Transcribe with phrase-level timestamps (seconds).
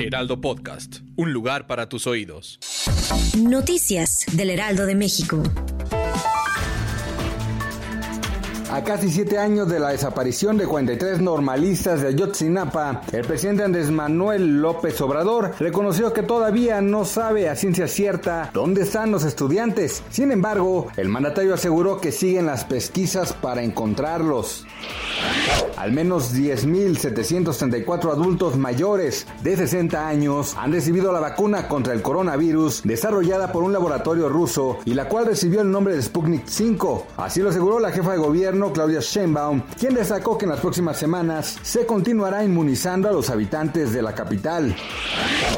[0.00, 2.60] Heraldo Podcast, un lugar para tus oídos.
[3.36, 5.42] Noticias del Heraldo de México.
[8.70, 13.90] A casi siete años de la desaparición de 43 normalistas de Ayotzinapa, el presidente Andrés
[13.90, 20.04] Manuel López Obrador reconoció que todavía no sabe a ciencia cierta dónde están los estudiantes.
[20.10, 24.64] Sin embargo, el mandatario aseguró que siguen las pesquisas para encontrarlos.
[25.76, 32.82] Al menos 10.734 adultos mayores de 60 años han recibido la vacuna contra el coronavirus
[32.82, 37.06] desarrollada por un laboratorio ruso y la cual recibió el nombre de Sputnik 5.
[37.16, 40.98] Así lo aseguró la jefa de gobierno Claudia Sheinbaum, quien destacó que en las próximas
[40.98, 44.74] semanas se continuará inmunizando a los habitantes de la capital.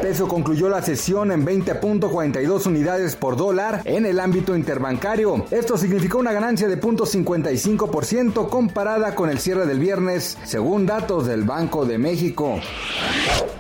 [0.03, 5.47] Peso concluyó la sesión en 20.42 unidades por dólar en el ámbito interbancario.
[5.51, 11.85] Esto significó una ganancia de 0.55% comparada con el del viernes, según datos del Banco
[11.85, 12.61] de México.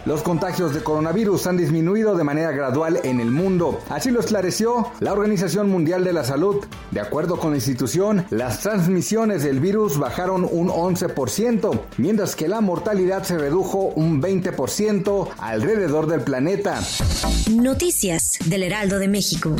[0.06, 3.80] Los contagios de coronavirus han disminuido de manera gradual en el mundo.
[3.90, 6.64] Así lo esclareció la Organización Mundial de la Salud.
[6.90, 12.60] De acuerdo con la institución, las transmisiones del virus bajaron un 11%, mientras que la
[12.60, 16.80] mortalidad se redujo un 20% alrededor del planeta.
[17.50, 19.54] Noticias del Heraldo de México.